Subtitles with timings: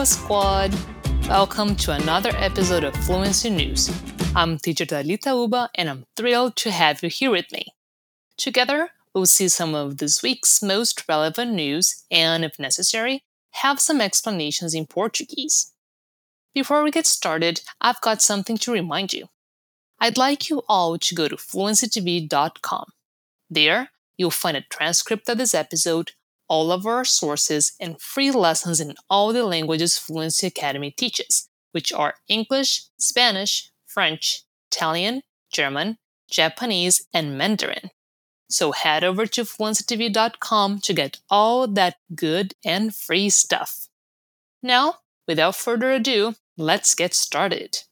[0.00, 0.74] Hello, squad!
[1.28, 3.90] Welcome to another episode of Fluency News.
[4.34, 7.66] I'm teacher Talita Uba, and I'm thrilled to have you here with me.
[8.38, 14.00] Together, we'll see some of this week's most relevant news and, if necessary, have some
[14.00, 15.74] explanations in Portuguese.
[16.54, 19.26] Before we get started, I've got something to remind you.
[19.98, 22.86] I'd like you all to go to fluencytv.com.
[23.50, 26.12] There, you'll find a transcript of this episode,
[26.50, 31.92] all of our sources, and free lessons in all the languages Fluency Academy teaches, which
[31.92, 35.96] are English, Spanish, French, Italian, German,
[36.28, 37.90] Japanese, and Mandarin.
[38.50, 43.86] So head over to fluencytv.com to get all that good and free stuff.
[44.60, 44.96] Now,
[45.28, 47.84] without further ado, let's get started.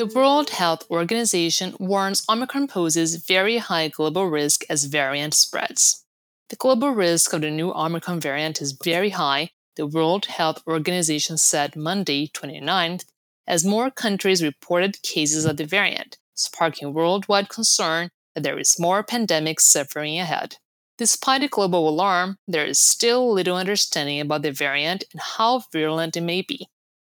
[0.00, 6.06] The World Health Organization warns Omicron poses very high global risk as variant spreads.
[6.48, 11.36] The global risk of the new Omicron variant is very high, the World Health Organization
[11.36, 13.04] said Monday, 29th,
[13.46, 19.02] as more countries reported cases of the variant, sparking worldwide concern that there is more
[19.02, 20.56] pandemic suffering ahead.
[20.96, 26.16] Despite the global alarm, there is still little understanding about the variant and how virulent
[26.16, 26.68] it may be.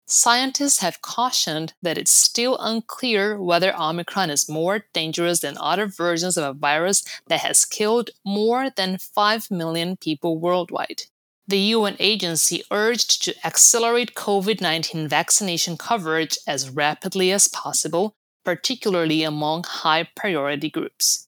[0.09, 6.37] Scientists have cautioned that it's still unclear whether Omicron is more dangerous than other versions
[6.37, 11.03] of a virus that has killed more than 5 million people worldwide.
[11.49, 19.25] The UN agency urged to accelerate COVID 19 vaccination coverage as rapidly as possible, particularly
[19.25, 21.27] among high priority groups.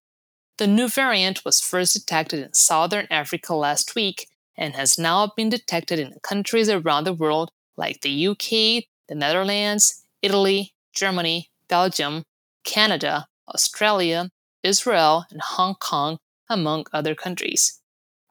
[0.58, 5.48] The new variant was first detected in southern Africa last week and has now been
[5.48, 12.24] detected in countries around the world like the UK, the Netherlands, Italy, Germany, Belgium,
[12.64, 14.30] Canada, Australia,
[14.62, 16.18] Israel, and Hong Kong,
[16.50, 17.80] among other countries.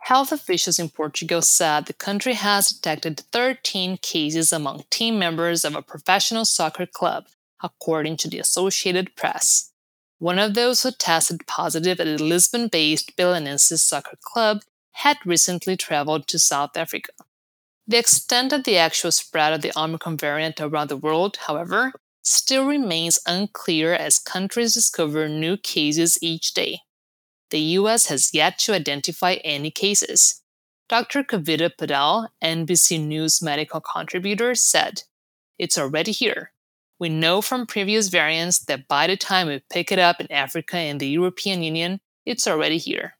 [0.01, 5.75] Health officials in Portugal said the country has detected 13 cases among team members of
[5.75, 7.25] a professional soccer club,
[7.63, 9.71] according to the Associated Press.
[10.19, 14.61] One of those who tested positive at the Lisbon based Belenenses Soccer Club
[14.93, 17.11] had recently traveled to South Africa.
[17.89, 22.65] The extent of the actual spread of the Omicron variant around the world, however, still
[22.65, 26.81] remains unclear as countries discover new cases each day.
[27.49, 30.43] The US has yet to identify any cases.
[30.89, 31.23] Dr.
[31.23, 35.03] Kavita Patel, NBC News medical contributor, said,
[35.57, 36.51] It's already here.
[36.99, 40.75] We know from previous variants that by the time we pick it up in Africa
[40.75, 43.16] and the European Union, it's already here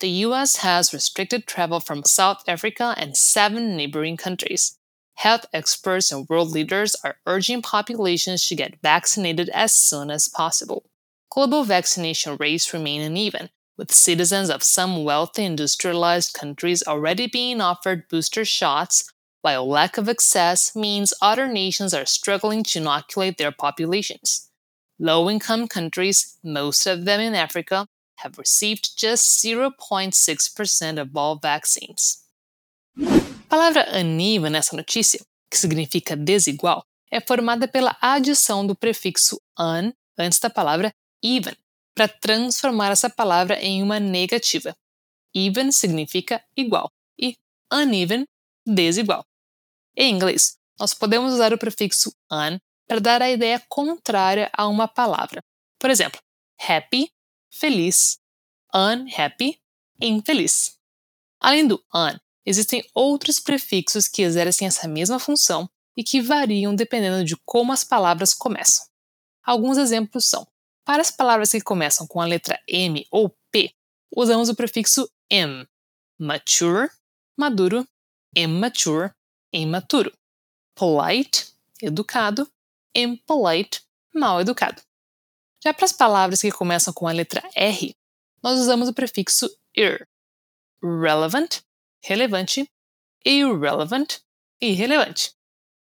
[0.00, 4.78] the US has restricted travel from South Africa and seven neighboring countries.
[5.14, 10.84] Health experts and world leaders are urging populations to get vaccinated as soon as possible.
[11.30, 18.08] Global vaccination rates remain uneven, with citizens of some wealthy industrialized countries already being offered
[18.08, 19.12] booster shots,
[19.42, 24.50] while lack of access means other nations are struggling to inoculate their populations.
[24.98, 27.86] Low income countries, most of them in Africa,
[28.22, 32.24] have received just 0.6% of all vaccines.
[32.96, 39.92] A palavra uneven nessa notícia, que significa desigual, é formada pela adição do prefixo un
[40.16, 40.92] antes da palavra
[41.22, 41.54] even,
[41.94, 44.76] para transformar essa palavra em uma negativa.
[45.34, 47.36] Even significa igual e
[47.72, 48.26] uneven,
[48.66, 49.24] desigual.
[49.96, 54.88] Em inglês, nós podemos usar o prefixo un para dar a ideia contrária a uma
[54.88, 55.42] palavra.
[55.78, 56.20] Por exemplo,
[56.58, 57.10] happy
[57.50, 58.18] feliz,
[58.74, 59.60] unhappy,
[60.00, 60.78] infeliz.
[61.40, 67.24] Além do un, existem outros prefixos que exercem essa mesma função e que variam dependendo
[67.24, 68.86] de como as palavras começam.
[69.42, 70.46] Alguns exemplos são:
[70.84, 73.74] para as palavras que começam com a letra M ou P,
[74.14, 75.66] usamos o prefixo m,
[76.18, 76.90] mature,
[77.36, 77.86] maduro,
[78.36, 79.12] immature,
[79.52, 80.12] imaturo,
[80.74, 82.50] polite, educado,
[82.94, 83.82] impolite,
[84.14, 84.82] mal educado.
[85.62, 87.94] Já para as palavras que começam com a letra R,
[88.42, 90.08] nós usamos o prefixo ir.
[90.82, 91.60] Relevant,
[92.02, 92.66] relevante,
[93.24, 94.20] irrelevant,
[94.60, 95.32] irrelevante.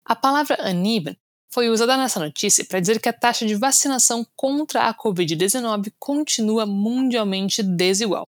[0.04, 1.16] A palavra uneven
[1.50, 6.66] foi usada nessa notícia para dizer que a taxa de vacinação contra a Covid-19 continua
[6.66, 8.26] mundialmente desigual.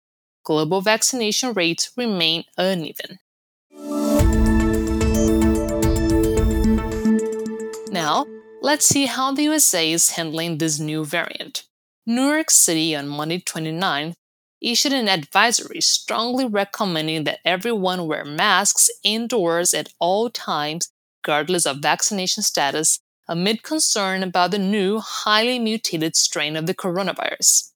[0.44, 3.19] Global vaccination rates remain uneven.
[8.66, 11.62] Let's see how the USA is handling this new variant.
[12.04, 14.14] New York City on Monday 29
[14.60, 20.90] issued an advisory strongly recommending that everyone wear masks indoors at all times,
[21.24, 22.98] regardless of vaccination status,
[23.28, 27.70] amid concern about the new, highly mutated strain of the coronavirus.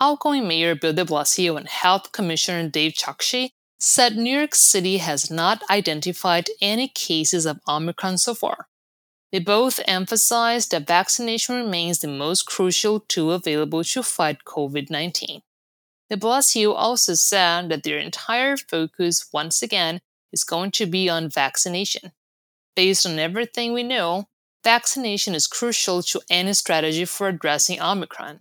[0.00, 5.30] Outgoing Mayor Bill de Blasio and Health Commissioner Dave Chokshi said New York City has
[5.30, 8.69] not identified any cases of Omicron so far.
[9.32, 15.42] They both emphasized that vaccination remains the most crucial tool available to fight COVID 19.
[16.08, 20.00] De Blasio also said that their entire focus, once again,
[20.32, 22.10] is going to be on vaccination.
[22.74, 24.28] Based on everything we know,
[24.64, 28.40] vaccination is crucial to any strategy for addressing Omicron.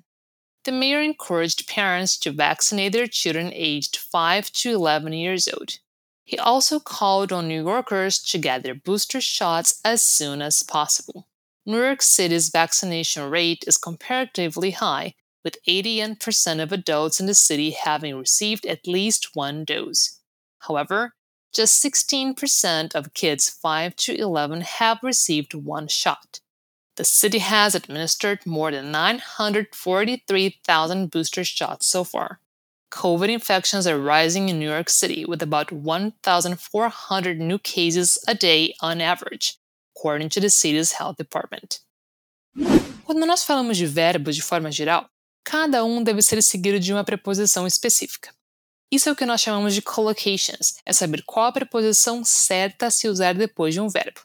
[0.63, 5.77] The mayor encouraged parents to vaccinate their children aged 5 to 11 years old.
[6.29, 11.27] He also called on New Yorkers to get their booster shots as soon as possible.
[11.65, 17.71] New York City's vaccination rate is comparatively high, with 81% of adults in the city
[17.71, 20.19] having received at least one dose.
[20.59, 21.15] However,
[21.51, 26.41] just 16% of kids 5 to 11 have received one shot.
[26.97, 32.39] The city has administered more than 943,000 booster shots so far.
[32.91, 38.73] COVID infections are rising in New York City with about 1,400 new cases a day
[38.81, 39.57] on average,
[39.95, 41.81] according to the city's health department.
[43.05, 45.07] Quando nós falamos de verbos de forma geral,
[45.43, 48.33] cada um deve ser seguido de uma preposição específica.
[48.91, 52.91] Isso é o que nós chamamos de collocations, é saber qual a preposição certa a
[52.91, 54.21] se usar depois de um verbo.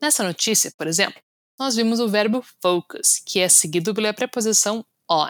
[0.00, 1.20] Nessa notícia, por exemplo,
[1.58, 5.28] nós vimos o verbo focus, que é seguido pela preposição on.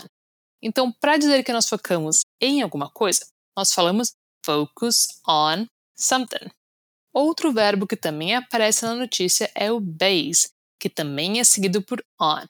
[0.62, 3.26] Então, para dizer que nós focamos em alguma coisa,
[3.56, 4.12] nós falamos
[4.44, 5.66] focus on
[5.96, 6.50] something.
[7.12, 12.04] Outro verbo que também aparece na notícia é o base, que também é seguido por
[12.20, 12.44] on.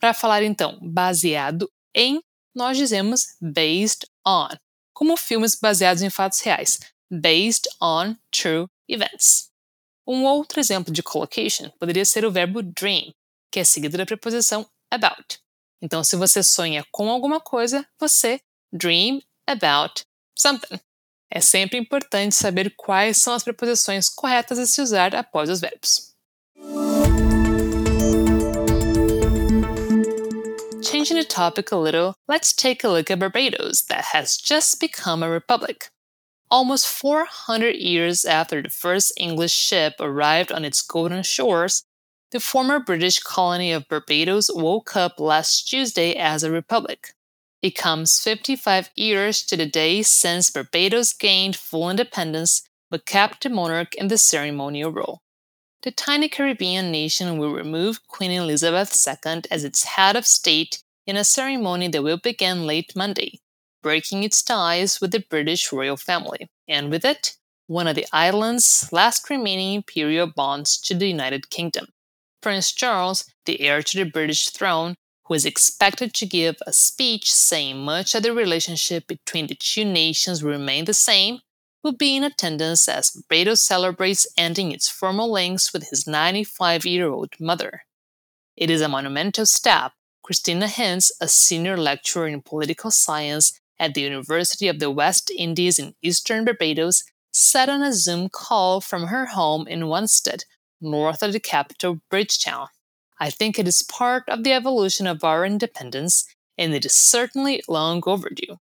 [0.00, 2.20] Para falar então baseado em,
[2.54, 4.48] nós dizemos based on,
[4.94, 6.80] como filmes baseados em fatos reais,
[7.10, 9.50] based on true events.
[10.06, 13.12] Um outro exemplo de collocation poderia ser o verbo dream,
[13.50, 15.38] que é seguido da preposição about.
[15.80, 18.40] Então, se você sonha com alguma coisa, você
[18.72, 20.02] dream about
[20.36, 20.80] something.
[21.30, 26.14] É sempre importante saber quais são as preposições corretas a se usar após os verbos.
[30.82, 35.22] Changing the topic a little, let's take a look at Barbados, that has just become
[35.22, 35.90] a republic.
[36.48, 41.82] Almost 400 years after the first English ship arrived on its golden shores,
[42.36, 47.14] the former British colony of Barbados woke up last Tuesday as a republic.
[47.62, 53.48] It comes 55 years to the day since Barbados gained full independence but kept the
[53.48, 55.22] monarch in the ceremonial role.
[55.82, 61.16] The tiny Caribbean nation will remove Queen Elizabeth II as its head of state in
[61.16, 63.40] a ceremony that will begin late Monday,
[63.82, 68.90] breaking its ties with the British royal family, and with it, one of the island's
[68.92, 71.86] last remaining imperial bonds to the United Kingdom.
[72.46, 74.94] Prince Charles, the heir to the British throne,
[75.24, 79.84] who is expected to give a speech saying much of the relationship between the two
[79.84, 81.40] nations will remain the same,
[81.82, 87.08] will be in attendance as Barbados celebrates ending its formal links with his 95 year
[87.08, 87.80] old mother.
[88.56, 89.90] It is a monumental step,
[90.22, 95.80] Christina Hinds, a senior lecturer in political science at the University of the West Indies
[95.80, 97.02] in eastern Barbados,
[97.32, 100.44] said on a Zoom call from her home in Wanstead
[100.86, 102.68] north of the capital, Bridgetown.
[103.18, 107.62] I think it is part of the evolution of our independence, and it is certainly
[107.68, 108.58] long overdue.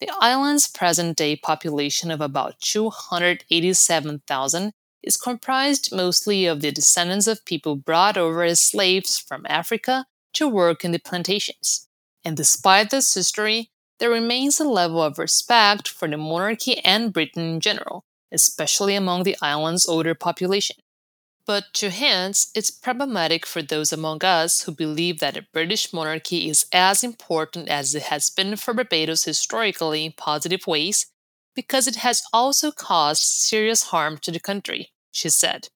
[0.00, 7.44] The island's present day population of about 287,000 is comprised mostly of the descendants of
[7.44, 11.88] people brought over as slaves from Africa to work in the plantations.
[12.24, 17.54] And despite this history, there remains a level of respect for the monarchy and Britain
[17.54, 20.76] in general, especially among the island's older population.
[21.46, 26.50] But to Hinds, it's problematic for those among us who believe that a British monarchy
[26.50, 31.06] is as important as it has been for Barbados historically in positive ways,
[31.54, 35.68] because it has also caused serious harm to the country, she said.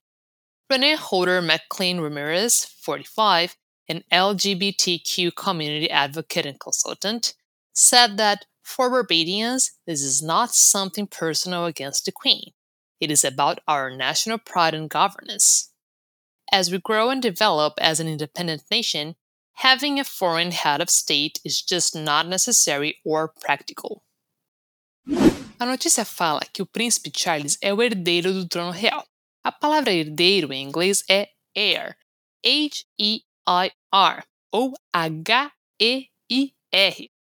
[0.68, 3.56] Renee Holder McLean Ramirez, 45,
[3.88, 7.34] an LGBTQ community advocate and consultant,
[7.72, 12.52] said that for Barbadians, this is not something personal against the Queen.
[13.00, 15.72] It is about our national pride and governance.
[16.52, 19.14] As we grow and develop as an independent nation,
[19.54, 24.02] having a foreign head of state is just not necessary or practical.
[25.58, 29.06] A notícia fala que o príncipe Charles é o herdeiro do trono real.
[29.44, 31.96] A palavra herdeiro em inglês é heir,
[32.44, 35.50] H-E-I-R, ou H-E-I-R.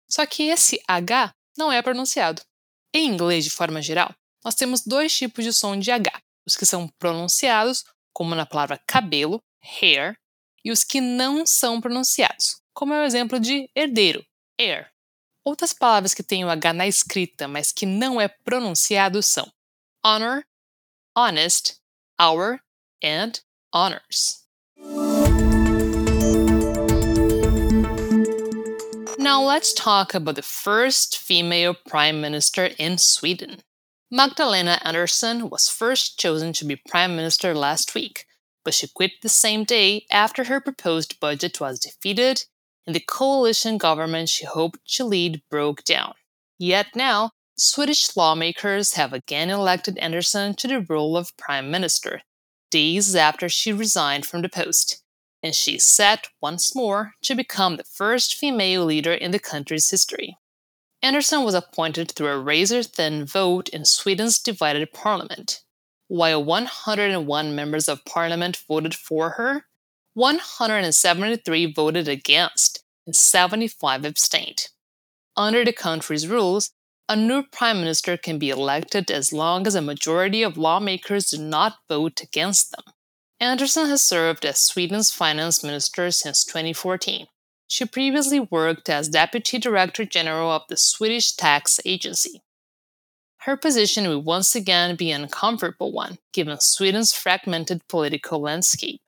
[0.09, 2.41] Só que esse H não é pronunciado.
[2.93, 6.65] Em inglês, de forma geral, nós temos dois tipos de som de H: os que
[6.65, 9.43] são pronunciados, como na palavra cabelo,
[9.81, 10.17] hair,
[10.63, 14.25] e os que não são pronunciados, como é o exemplo de herdeiro,
[14.59, 14.91] heir.
[15.45, 19.49] Outras palavras que têm o H na escrita, mas que não é pronunciado são
[20.03, 20.43] honor,
[21.15, 21.77] honest,
[22.19, 22.59] our,
[23.03, 23.39] and
[23.73, 24.45] honors.
[29.17, 33.57] Now let's talk about the first female prime minister in Sweden.
[34.09, 38.25] Magdalena Andersson was first chosen to be prime minister last week,
[38.63, 42.45] but she quit the same day after her proposed budget was defeated
[42.85, 46.13] and the coalition government she hoped to lead broke down.
[46.57, 52.21] Yet now, Swedish lawmakers have again elected Andersson to the role of prime minister,
[52.71, 55.03] days after she resigned from the post,
[55.43, 59.89] and she is set once more to become the first female leader in the country's
[59.89, 60.37] history.
[61.07, 65.61] Andersson was appointed through a razor thin vote in Sweden's divided parliament.
[66.09, 69.67] While 101 members of parliament voted for her,
[70.15, 74.67] 173 voted against, and 75 abstained.
[75.37, 76.71] Under the country's rules,
[77.07, 81.37] a new prime minister can be elected as long as a majority of lawmakers do
[81.37, 82.83] not vote against them.
[83.39, 87.27] Andersson has served as Sweden's finance minister since 2014.
[87.67, 92.41] She previously worked as Deputy Director General of the Swedish Tax Agency.
[93.39, 99.01] Her position will once again be an uncomfortable one, given Sweden's fragmented political landscape.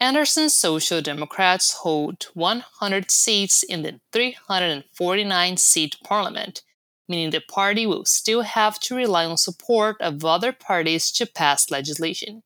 [0.00, 6.62] Andersson's Social Democrats hold 100 seats in the 349 seat parliament,
[7.08, 11.70] meaning the party will still have to rely on support of other parties to pass
[11.70, 12.42] legislation.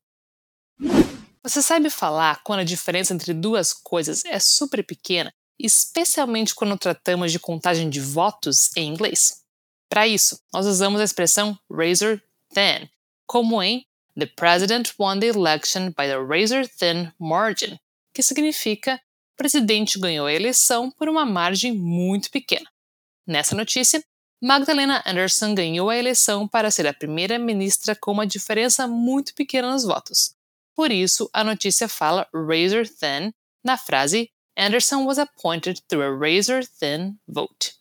[1.43, 7.33] Você sabe falar quando a diferença entre duas coisas é super pequena especialmente quando tratamos
[7.33, 9.43] de contagem de votos em inglês.
[9.89, 12.21] Para isso, nós usamos a expressão razor
[12.53, 12.89] thin,
[13.27, 13.87] como em
[14.19, 17.79] The president won the election by the razor thin margin,
[18.13, 19.01] que significa
[19.33, 22.69] o presidente ganhou a eleição por uma margem muito pequena.
[23.25, 24.03] Nessa notícia,
[24.43, 29.73] Magdalena Andersson ganhou a eleição para ser a primeira ministra com uma diferença muito pequena
[29.73, 30.35] nos votos.
[30.75, 33.33] Por isso, a notícia fala razor thin
[33.65, 37.75] na frase Andersson was appointed through a razor thin vote.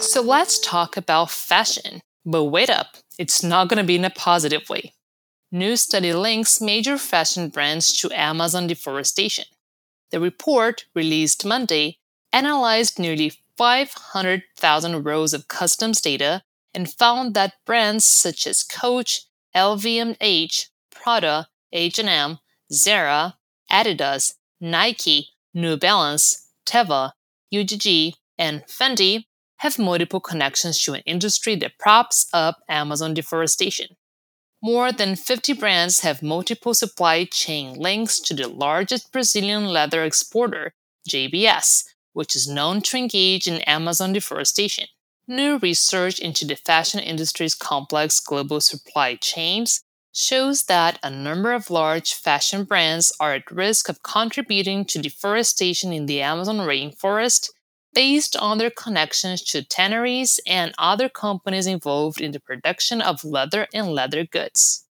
[0.00, 2.02] So let's talk about fashion.
[2.26, 4.92] But wait up, it's not going to be in a positive way.
[5.52, 9.44] New study links major fashion brands to Amazon deforestation.
[10.10, 11.98] The report, released Monday,
[12.32, 16.42] analyzed nearly 500,000 rows of customs data
[16.74, 22.38] and found that brands such as Coach, LVMH, Prada, H&M,
[22.72, 23.36] Zara,
[23.70, 27.12] Adidas, Nike, New Balance, Teva,
[27.52, 29.24] UGG, and Fendi
[29.58, 33.96] have multiple connections to an industry that props up Amazon deforestation.
[34.62, 40.72] More than 50 brands have multiple supply chain links to the largest Brazilian leather exporter,
[41.08, 44.86] JBS, which is known to engage in Amazon deforestation.
[45.28, 49.82] New research into the fashion industry's complex global supply chains
[50.14, 55.92] shows that a number of large fashion brands are at risk of contributing to deforestation
[55.92, 57.50] in the Amazon rainforest
[57.92, 63.66] based on their connections to tanneries and other companies involved in the production of leather
[63.74, 64.86] and leather goods.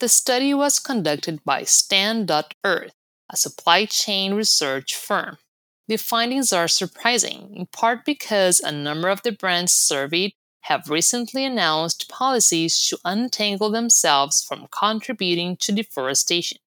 [0.00, 2.92] The study was conducted by Stand.earth,
[3.30, 5.38] a supply chain research firm.
[5.86, 10.32] The findings are surprising, in part because a number of the brands surveyed
[10.64, 16.58] have recently announced policies to untangle themselves from contributing to deforestation.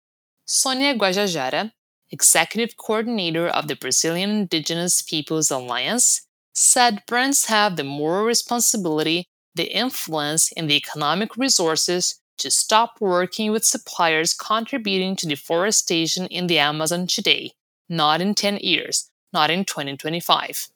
[0.44, 1.72] Sonia Guajajara,
[2.10, 9.74] executive coordinator of the Brazilian Indigenous Peoples Alliance, said brands have the moral responsibility, the
[9.74, 16.58] influence, and the economic resources to stop working with suppliers contributing to deforestation in the
[16.58, 17.52] Amazon today,
[17.88, 20.68] not in 10 years, not in 2025.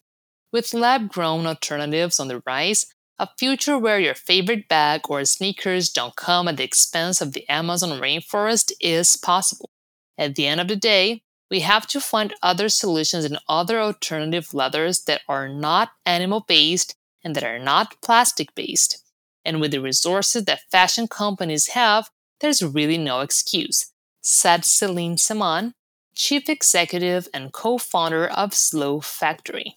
[0.52, 2.86] With lab grown alternatives on the rise,
[3.20, 7.46] a future where your favorite bag or sneakers don't come at the expense of the
[7.50, 9.68] Amazon rainforest is possible.
[10.16, 14.54] At the end of the day, we have to find other solutions and other alternative
[14.54, 19.04] leathers that are not animal based and that are not plastic based.
[19.44, 22.08] And with the resources that fashion companies have,
[22.40, 25.74] there's really no excuse, said Celine Semaan,
[26.14, 29.76] chief executive and co founder of Slow Factory.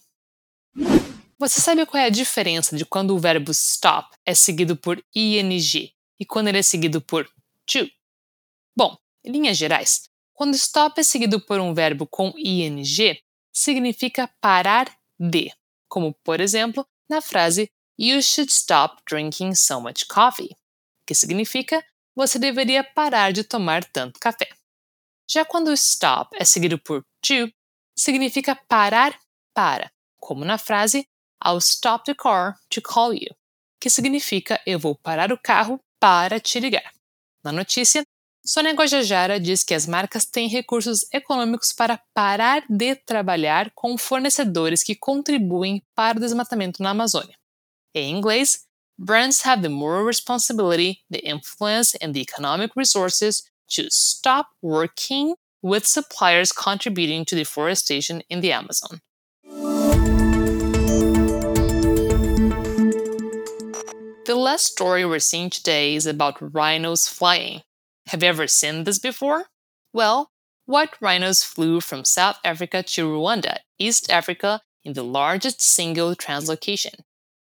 [1.38, 5.92] Você sabe qual é a diferença de quando o verbo stop é seguido por ing
[6.18, 7.28] e quando ele é seguido por
[7.66, 7.90] to?
[8.76, 12.82] Bom, em linhas gerais, quando stop é seguido por um verbo com ing,
[13.52, 15.52] significa parar de,
[15.88, 20.56] como por exemplo na frase You should stop drinking so much coffee,
[21.06, 24.48] que significa você deveria parar de tomar tanto café.
[25.28, 27.52] Já quando stop é seguido por to,
[27.96, 29.18] significa parar
[29.52, 31.06] para, como na frase
[31.44, 33.34] I'll stop the car to call you,
[33.80, 36.92] que significa eu vou parar o carro para te ligar.
[37.44, 38.02] Na notícia,
[38.46, 44.82] Sônia Guajajara diz que as marcas têm recursos econômicos para parar de trabalhar com fornecedores
[44.82, 47.36] que contribuem para o desmatamento na Amazônia.
[47.94, 48.66] Em inglês,
[48.98, 55.86] brands have the moral responsibility, the influence, and the economic resources to stop working with
[55.86, 59.00] suppliers contributing to deforestation in the Amazon.
[64.26, 67.60] The last story we're seeing today is about rhinos flying.
[68.06, 69.48] Have you ever seen this before?
[69.92, 70.30] Well,
[70.64, 77.00] white rhinos flew from South Africa to Rwanda, East Africa, in the largest single translocation.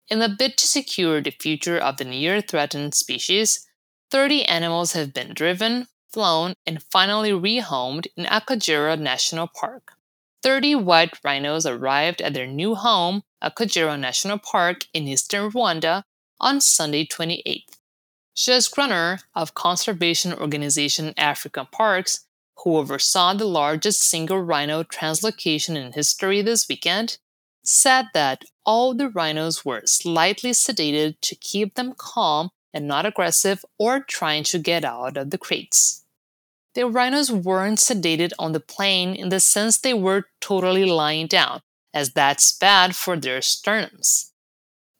[0.10, 3.66] In a bid to secure the future of the near threatened species,
[4.12, 9.94] 30 animals have been driven, flown, and finally rehomed in Akagera National Park.
[10.42, 16.04] 30 white rhinos arrived at their new home, Akagera National Park in eastern Rwanda,
[16.44, 17.78] on Sunday 28th.
[18.36, 22.26] Jes Gruner of conservation organization African Parks,
[22.58, 27.18] who oversaw the largest single rhino translocation in history this weekend,
[27.64, 33.64] said that all the rhinos were slightly sedated to keep them calm and not aggressive
[33.80, 36.04] or trying to get out of the crates.
[36.76, 41.62] The rhinos weren't sedated on the plane in the sense they were totally lying down,
[41.94, 44.33] as that's bad for their sternums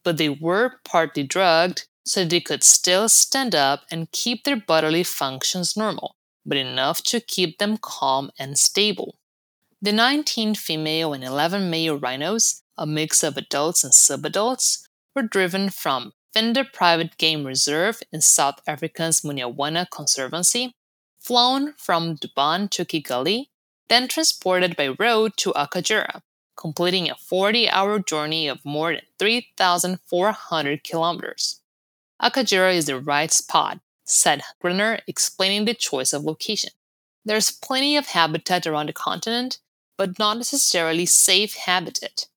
[0.04, 5.04] but they were partly drugged so they could still stand up and keep their bodily
[5.04, 9.16] functions normal, but enough to keep them calm and stable.
[9.82, 15.70] The 19 female and 11 male rhinos, a mix of adults and subadults, were driven
[15.70, 20.74] from Phinda Private Game Reserve in South Africa's Munyawana Conservancy,
[21.20, 23.50] flown from Durban to Kigali,
[23.88, 26.22] then transported by road to Akagera,
[26.64, 31.60] completing a 40 hour journey of more than 3,400 kilometers.
[32.22, 36.70] Akagera is the right spot, said Gruner, explaining the choice of location.
[37.26, 39.60] There's plenty of habitat around the continent,
[39.98, 42.28] but not necessarily safe habitat.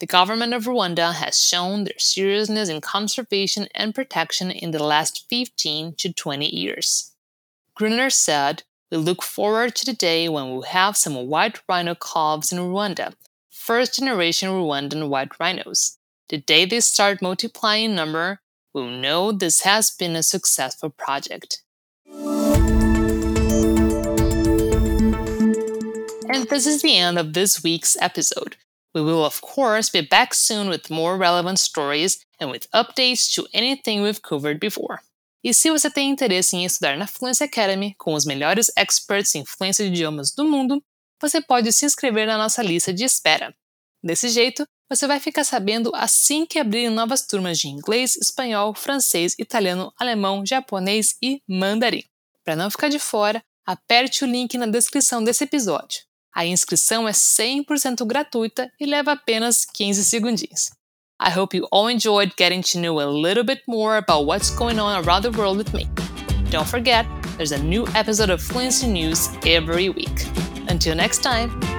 [0.00, 5.26] The government of Rwanda has shown their seriousness in conservation and protection in the last
[5.30, 7.12] 15 to 20 years.
[7.76, 12.50] Gruner said, We look forward to the day when we'll have some white rhino calves
[12.50, 13.14] in Rwanda
[13.66, 15.98] first generation Rwandan white rhinos.
[16.28, 18.40] The day they start multiplying in number,
[18.72, 21.64] we'll know this has been a successful project.
[26.28, 28.56] And this is the end of this week's episode.
[28.94, 33.48] We will, of course, be back soon with more relevant stories and with updates to
[33.52, 35.00] anything we've covered before.
[35.44, 39.44] E se você tem interesse em estudar na Fluency Academy com os melhores experts em
[39.44, 40.80] fluência de idiomas do mundo,
[41.20, 43.54] você pode se inscrever na nossa lista de espera.
[44.02, 49.34] Desse jeito, você vai ficar sabendo assim que abrirem novas turmas de inglês, espanhol, francês,
[49.38, 52.04] italiano, alemão, japonês e mandarim.
[52.44, 56.02] Para não ficar de fora, aperte o link na descrição desse episódio.
[56.32, 60.70] A inscrição é 100% gratuita e leva apenas 15 segundinhos.
[61.18, 64.78] I hope you all enjoyed getting to know a little bit more about what's going
[64.78, 65.88] on around the world with me.
[66.50, 67.06] Don't forget,
[67.38, 70.55] there's a new episode of Fluency News every week.
[70.68, 71.75] Until next time,